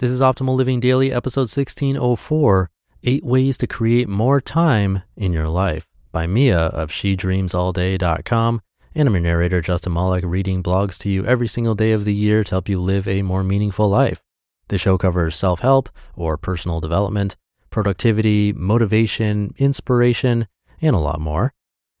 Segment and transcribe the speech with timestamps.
[0.00, 2.70] This is Optimal Living Daily, episode 1604
[3.02, 8.62] Eight Ways to Create More Time in Your Life by Mia of SheDreamsAllDay.com.
[8.94, 12.14] And I'm your narrator, Justin Malik, reading blogs to you every single day of the
[12.14, 14.22] year to help you live a more meaningful life.
[14.68, 17.36] The show covers self help or personal development,
[17.68, 20.48] productivity, motivation, inspiration,
[20.80, 21.52] and a lot more.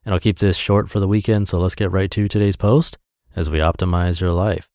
[0.06, 2.96] And I'll keep this short for the weekend, so let's get right to today's post
[3.36, 4.69] as we optimize your life.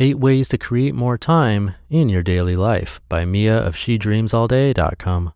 [0.00, 5.32] Eight Ways to Create More Time in Your Daily Life by Mia of SheDreamsAllDay.com.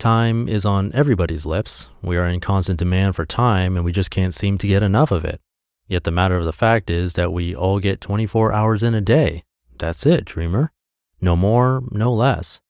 [0.00, 1.86] Time is on everybody's lips.
[2.02, 5.12] We are in constant demand for time and we just can't seem to get enough
[5.12, 5.40] of it.
[5.86, 9.00] Yet the matter of the fact is that we all get 24 hours in a
[9.00, 9.44] day.
[9.78, 10.72] That's it, dreamer.
[11.20, 12.60] No more, no less.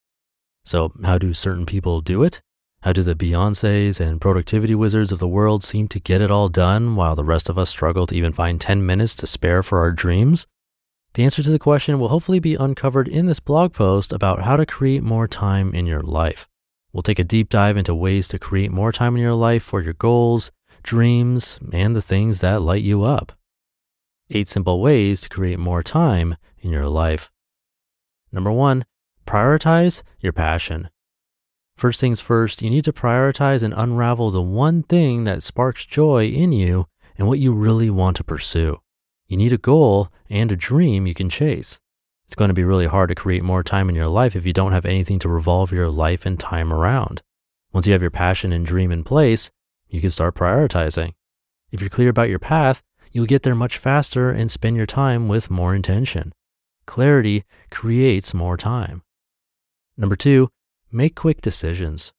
[0.63, 2.43] So, how do certain people do it?
[2.85, 6.51] How do the Beyoncés and productivity wizards of the world seem to get it all
[6.51, 9.79] done while the rest of us struggle to even find 10 minutes to spare for
[9.79, 10.47] our dreams?
[11.15, 14.59] The answer to the question will hopefully be uncovered in this blog post about how
[14.59, 16.47] to create more time in your life.
[16.93, 19.81] We'll take a deep dive into ways to create more time in your life for
[19.81, 20.51] your goals,
[20.83, 23.33] dreams, and the things that light you up.
[24.29, 27.31] Eight simple ways to create more time in your life.
[28.31, 28.85] Number one,
[29.27, 30.91] prioritize your passion.
[31.77, 36.27] First things first, you need to prioritize and unravel the one thing that sparks joy
[36.27, 36.87] in you
[37.19, 38.81] and what you really want to pursue.
[39.27, 41.81] You need a goal and a dream you can chase.
[42.27, 44.53] It's going to be really hard to create more time in your life if you
[44.53, 47.23] don't have anything to revolve your life and time around.
[47.73, 49.51] Once you have your passion and dream in place,
[49.89, 51.13] you can start prioritizing.
[51.71, 55.29] If you're clear about your path, you'll get there much faster and spend your time
[55.29, 56.33] with more intention.
[56.87, 59.03] Clarity creates more time.
[59.97, 60.51] Number two,
[60.97, 62.13] Make quick decisions.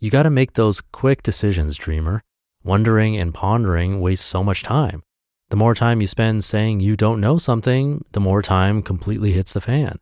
[0.00, 2.24] You got to make those quick decisions, dreamer.
[2.64, 5.04] Wondering and pondering wastes so much time.
[5.50, 9.52] The more time you spend saying you don't know something, the more time completely hits
[9.52, 10.00] the fan.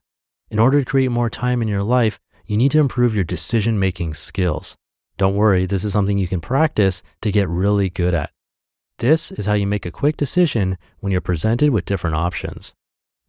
[0.51, 3.79] In order to create more time in your life, you need to improve your decision
[3.79, 4.79] making skills.
[5.19, 8.31] Don't worry, this is something you can practice to get really good at.
[8.97, 12.73] This is how you make a quick decision when you're presented with different options.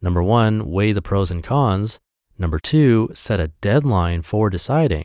[0.00, 2.00] Number one, weigh the pros and cons.
[2.38, 5.04] Number two, set a deadline for deciding.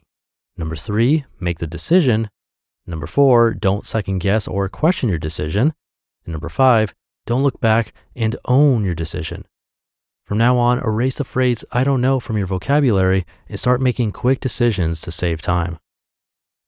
[0.57, 2.29] Number three, make the decision.
[2.85, 5.73] Number four, don't second guess or question your decision.
[6.25, 6.93] And number five,
[7.25, 9.45] don't look back and own your decision.
[10.25, 14.11] From now on, erase the phrase I don't know from your vocabulary and start making
[14.11, 15.77] quick decisions to save time.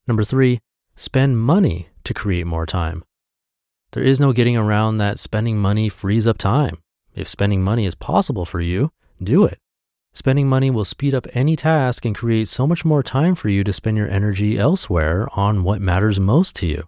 [0.06, 0.60] Number three,
[0.96, 3.04] spend money to create more time.
[3.92, 6.78] There is no getting around that spending money frees up time.
[7.14, 9.58] If spending money is possible for you, do it.
[10.12, 13.62] Spending money will speed up any task and create so much more time for you
[13.62, 16.84] to spend your energy elsewhere on what matters most to you.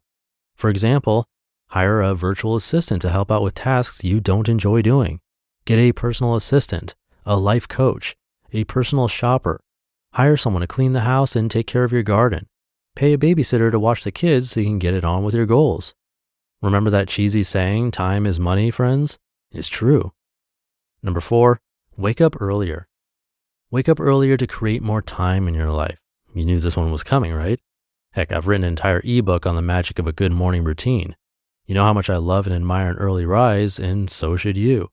[0.56, 1.27] For example,
[1.69, 5.21] hire a virtual assistant to help out with tasks you don't enjoy doing.
[5.65, 8.16] Get a personal assistant, a life coach,
[8.53, 9.61] a personal shopper.
[10.15, 12.49] Hire someone to clean the house and take care of your garden.
[12.97, 15.47] Pay a babysitter to watch the kids so you can get it on with your
[15.47, 15.94] goals.
[16.61, 19.19] Remember that cheesy saying, time is money, friends?
[19.53, 20.12] It's true.
[21.02, 21.61] Number four,
[21.96, 22.88] wake up earlier.
[23.72, 25.96] Wake up earlier to create more time in your life.
[26.34, 27.58] You knew this one was coming, right?
[28.10, 31.16] Heck, I've written an entire ebook on the magic of a good morning routine.
[31.64, 34.90] You know how much I love and admire an early rise, and so should you.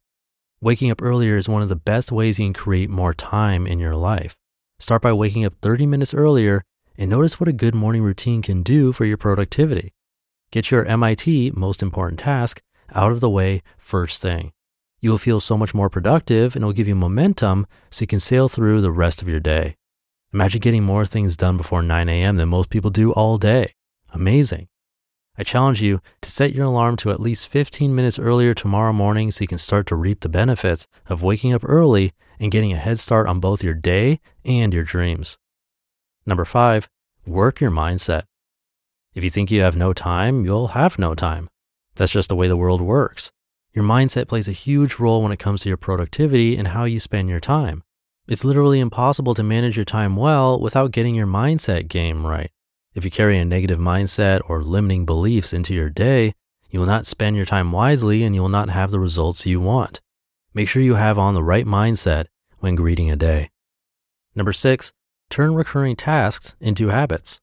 [0.61, 3.79] Waking up earlier is one of the best ways you can create more time in
[3.79, 4.37] your life.
[4.79, 6.63] Start by waking up 30 minutes earlier
[6.97, 9.91] and notice what a good morning routine can do for your productivity.
[10.51, 12.61] Get your MIT, most important task,
[12.95, 14.53] out of the way first thing
[15.00, 18.07] you will feel so much more productive and it will give you momentum so you
[18.07, 19.75] can sail through the rest of your day.
[20.34, 22.36] Imagine getting more things done before 9 a.m.
[22.38, 23.74] than most people do all day.
[24.13, 24.68] Amazing.
[25.38, 29.31] I challenge you to set your alarm to at least 15 minutes earlier tomorrow morning
[29.31, 32.78] so you can start to reap the benefits of waking up early and getting a
[32.78, 35.38] head start on both your day and your dreams.
[36.25, 36.90] Number five,
[37.25, 38.24] work your mindset.
[39.16, 41.50] If you think you have no time, you'll have no time.
[41.96, 43.31] That's just the way the world works.
[43.79, 46.99] Your mindset plays a huge role when it comes to your productivity and how you
[46.99, 47.81] spend your time.
[48.27, 52.51] It's literally impossible to manage your time well without getting your mindset game right.
[52.93, 56.33] If you carry a negative mindset or limiting beliefs into your day,
[56.69, 59.61] you will not spend your time wisely and you will not have the results you
[59.61, 60.01] want.
[60.53, 62.25] Make sure you have on the right mindset
[62.57, 63.49] when greeting a day.
[64.35, 64.91] Number six,
[65.29, 67.39] turn recurring tasks into habits.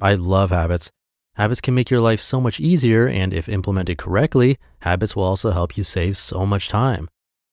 [0.00, 0.92] I love habits.
[1.38, 5.52] Habits can make your life so much easier, and if implemented correctly, habits will also
[5.52, 7.08] help you save so much time.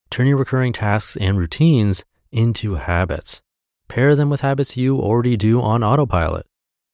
[0.09, 3.43] Turn your recurring tasks and routines into habits.
[3.87, 6.47] Pair them with habits you already do on autopilot.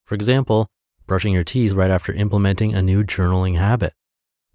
[0.04, 0.68] For example,
[1.08, 3.94] brushing your teeth right after implementing a new journaling habit.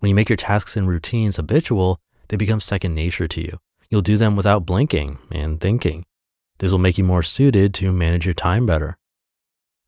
[0.00, 1.98] When you make your tasks and routines habitual,
[2.28, 3.58] they become second nature to you.
[3.88, 6.04] You'll do them without blinking and thinking.
[6.58, 8.98] This will make you more suited to manage your time better.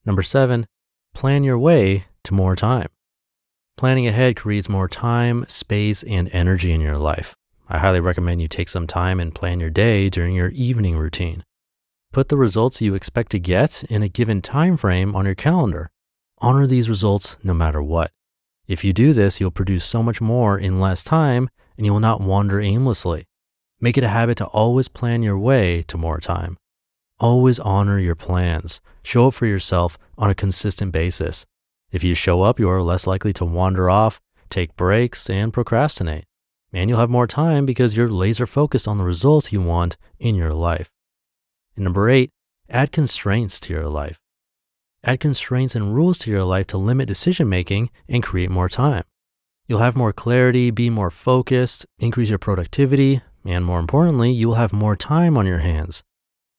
[0.06, 0.66] Number seven,
[1.12, 2.88] plan your way to more time.
[3.76, 7.34] Planning ahead creates more time, space, and energy in your life.
[7.68, 11.44] I highly recommend you take some time and plan your day during your evening routine.
[12.12, 15.90] Put the results you expect to get in a given time frame on your calendar.
[16.38, 18.10] Honor these results no matter what.
[18.66, 22.00] If you do this, you'll produce so much more in less time and you will
[22.00, 23.26] not wander aimlessly.
[23.80, 26.56] Make it a habit to always plan your way to more time.
[27.20, 28.80] Always honor your plans.
[29.02, 31.46] Show up for yourself on a consistent basis.
[31.90, 34.20] If you show up, you are less likely to wander off,
[34.50, 36.24] take breaks, and procrastinate.
[36.72, 40.34] And you'll have more time because you're laser focused on the results you want in
[40.34, 40.90] your life.
[41.76, 42.30] And number eight,
[42.68, 44.18] add constraints to your life.
[45.04, 49.04] Add constraints and rules to your life to limit decision making and create more time.
[49.66, 54.56] You'll have more clarity, be more focused, increase your productivity, and more importantly, you will
[54.56, 56.02] have more time on your hands.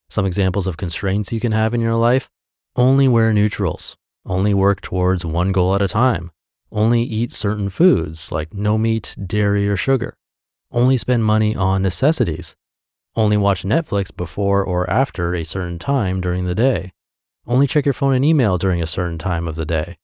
[0.10, 2.30] Some examples of constraints you can have in your life
[2.76, 3.98] only wear neutrals,
[4.30, 6.32] only work towards one goal at a time,
[6.72, 10.14] only eat certain foods like no meat, dairy, or sugar,
[10.72, 12.56] only spend money on necessities,
[13.16, 16.94] only watch Netflix before or after a certain time during the day.
[17.48, 19.98] Only check your phone and email during a certain time of the day.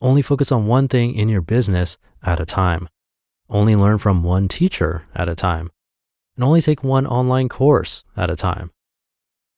[0.00, 2.88] Only focus on one thing in your business at a time.
[3.48, 5.70] Only learn from one teacher at a time.
[6.36, 8.72] And only take one online course at a time.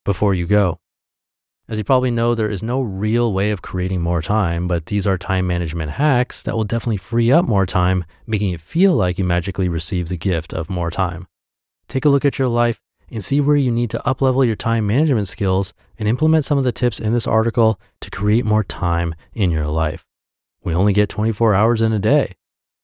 [0.05, 0.80] Before you go.
[1.71, 5.07] As you probably know, there is no real way of creating more time, but these
[5.07, 9.21] are time management hacks that will definitely free up more time, making it feel like
[9.21, 11.29] you magically receive the gift of more time.
[11.87, 14.85] Take a look at your life and see where you need to uplevel your time
[14.85, 19.15] management skills and implement some of the tips in this article to create more time
[19.33, 20.05] in your life.
[20.65, 22.35] We only get 24 hours in a day.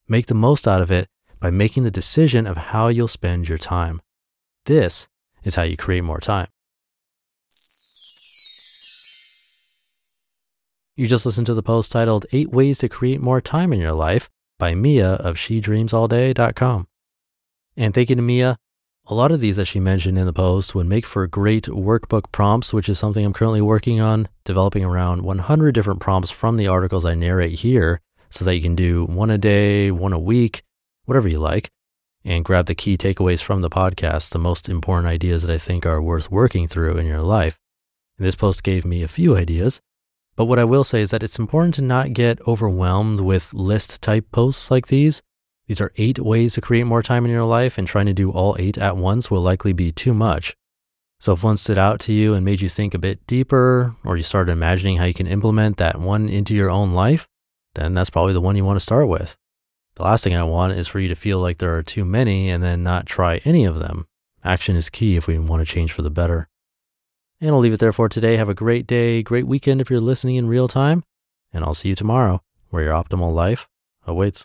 [0.07, 1.09] Make the most out of it
[1.41, 4.01] by making the decision of how you'll spend your time.
[4.65, 5.09] This
[5.43, 6.47] is how you create more time.
[10.97, 13.93] You just listened to the post titled Eight Ways to Create More Time in Your
[13.93, 16.89] Life by Mia of SheDreamsAllDay.com.
[17.77, 18.57] And thank you to Mia
[19.09, 22.33] a lot of these that she mentioned in the post would make for great workbook
[22.33, 26.67] prompts, which is something I'm currently working on, developing around 100 different prompts from the
[26.67, 28.01] articles I narrate here
[28.31, 30.63] so that you can do one a day, one a week,
[31.05, 31.71] whatever you like,
[32.25, 35.87] and grab the key takeaways from the podcast, the most important ideas that I think
[35.87, 37.61] are worth working through in your life.
[38.19, 39.81] And this post gave me a few ideas,
[40.37, 44.01] but what I will say is that it's important to not get overwhelmed with list
[44.03, 45.23] type posts like these
[45.67, 48.31] these are eight ways to create more time in your life, and trying to do
[48.31, 50.57] all eight at once will likely be too much.
[51.19, 54.17] So, if one stood out to you and made you think a bit deeper, or
[54.17, 57.27] you started imagining how you can implement that one into your own life,
[57.75, 59.37] then that's probably the one you want to start with.
[59.97, 62.51] The last thing I want is for you to feel like there are too many
[62.51, 64.07] and then not try any of them.
[64.45, 66.49] Action is key if we want to change for the better.
[67.41, 68.37] And I'll leave it there for today.
[68.37, 71.05] Have a great day, great weekend if you're listening in real time,
[71.53, 73.69] and I'll see you tomorrow where your optimal life
[74.07, 74.45] awaits.